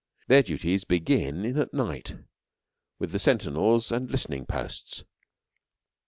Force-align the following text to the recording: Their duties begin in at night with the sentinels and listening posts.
Their 0.25 0.41
duties 0.41 0.83
begin 0.83 1.45
in 1.45 1.59
at 1.59 1.75
night 1.75 2.15
with 2.97 3.11
the 3.11 3.19
sentinels 3.19 3.91
and 3.91 4.09
listening 4.09 4.47
posts. 4.47 5.03